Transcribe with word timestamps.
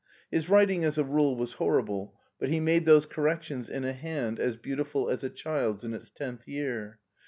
His 0.31 0.49
writing 0.49 0.83
as 0.83 0.97
a 0.97 1.03
rule 1.03 1.35
was 1.35 1.53
horrible, 1.61 2.19
but 2.39 2.49
he 2.49 2.59
made 2.59 2.87
those 2.87 3.05
corrections 3.05 3.69
in 3.69 3.85
a 3.85 3.93
hand 3.93 4.39
as 4.39 4.57
beautiful 4.57 5.11
as 5.11 5.23
a 5.23 5.29
child's 5.29 5.83
in 5.83 5.93
its 5.93 6.09
tenth 6.09 6.47
year. 6.47 6.97